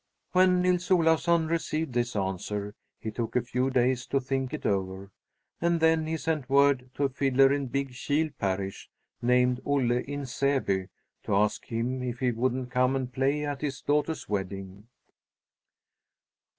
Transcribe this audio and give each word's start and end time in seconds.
When 0.31 0.63
Nils 0.63 0.89
Olafsson 0.89 1.47
received 1.47 1.93
this 1.93 2.15
answer, 2.15 2.73
he 2.99 3.11
took 3.11 3.35
a 3.35 3.43
few 3.43 3.69
days 3.69 4.07
to 4.07 4.19
think 4.19 4.51
it 4.51 4.65
over, 4.65 5.11
and 5.61 5.79
then 5.79 6.07
he 6.07 6.17
sent 6.17 6.49
word 6.49 6.89
to 6.95 7.03
a 7.03 7.09
fiddler 7.09 7.53
in 7.53 7.67
Big 7.67 7.93
Kil 7.93 8.29
parish, 8.39 8.89
named 9.21 9.61
Olle 9.63 9.91
in 9.91 10.21
Säby, 10.21 10.89
to 11.21 11.35
ask 11.35 11.65
him 11.67 12.01
if 12.01 12.17
he 12.17 12.31
wouldn't 12.31 12.71
come 12.71 12.95
and 12.95 13.13
play 13.13 13.45
at 13.45 13.61
his 13.61 13.79
daughter's 13.81 14.27
wedding. 14.27 14.87